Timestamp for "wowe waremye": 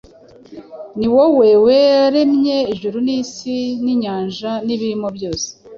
1.13-2.57